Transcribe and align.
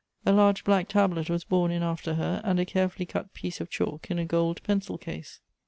A 0.25 0.31
large 0.33 0.63
black 0.63 0.87
tablet 0.87 1.29
was 1.29 1.43
borne 1.43 1.69
in 1.69 1.83
after 1.83 2.15
her, 2.15 2.41
and 2.43 2.59
a 2.59 2.65
careftilly 2.65 3.07
cut 3.07 3.35
piece 3.35 3.61
of 3.61 3.69
chalk 3.69 4.09
in 4.09 4.17
a 4.17 4.25
gold 4.25 4.63
pencil 4.63 4.97
case. 4.97 5.41